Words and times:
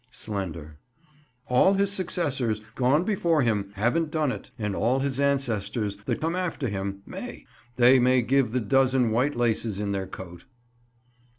Slender. 0.09 0.79
All 1.45 1.75
his 1.75 1.91
successors, 1.91 2.59
gone 2.73 3.03
before 3.03 3.43
him, 3.43 3.69
have 3.75 4.09
done't; 4.09 4.49
and 4.57 4.75
all 4.75 4.97
his 5.01 5.19
ancestors, 5.19 5.95
that 6.05 6.19
come 6.19 6.35
after 6.35 6.69
him, 6.69 7.03
may; 7.05 7.45
they 7.75 7.99
may 7.99 8.23
give 8.23 8.51
the 8.51 8.61
dozen 8.61 9.11
white 9.11 9.35
laces 9.35 9.79
in 9.79 9.91
their 9.91 10.07
coat. 10.07 10.45